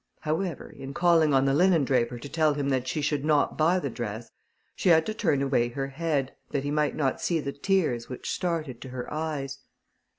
However, 0.21 0.67
in 0.67 0.95
calling 0.95 1.31
on 1.31 1.45
the 1.45 1.53
linendraper 1.53 2.17
to 2.19 2.27
tell 2.27 2.55
him 2.55 2.69
that 2.69 2.87
she 2.87 3.01
should 3.03 3.23
not 3.23 3.55
buy 3.55 3.77
the 3.77 3.91
dress, 3.91 4.31
she 4.75 4.89
had 4.89 5.05
to 5.05 5.13
turn 5.13 5.43
away 5.43 5.69
her 5.69 5.89
head, 5.89 6.35
that 6.49 6.63
he 6.63 6.71
might 6.71 6.95
not 6.95 7.21
see 7.21 7.39
the 7.39 7.53
tears 7.53 8.09
which 8.09 8.27
started 8.31 8.81
to 8.81 8.89
her 8.89 9.13
eyes. 9.13 9.59